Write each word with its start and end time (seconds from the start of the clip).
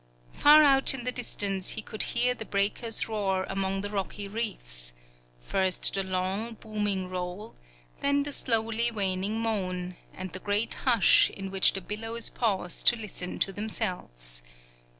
Far 0.33 0.63
out 0.63 0.95
in 0.95 1.03
the 1.03 1.11
distance 1.11 1.69
he 1.77 1.83
could 1.83 2.01
hear 2.01 2.33
the 2.33 2.43
breakers 2.43 3.07
roar 3.07 3.45
among 3.47 3.81
the 3.81 3.89
rocky 3.89 4.27
reefs; 4.27 4.93
first 5.39 5.93
the 5.93 6.01
long, 6.03 6.55
booming 6.55 7.07
roll, 7.07 7.53
then 7.99 8.23
the 8.23 8.31
slowly 8.31 8.89
waning 8.89 9.39
moan, 9.41 9.95
and 10.11 10.33
the 10.33 10.39
great 10.39 10.73
hush, 10.85 11.29
in 11.29 11.51
which 11.51 11.73
the 11.73 11.81
billows 11.81 12.31
pause 12.31 12.81
to 12.81 12.95
listen 12.95 13.37
to 13.37 13.53
themselves. 13.53 14.41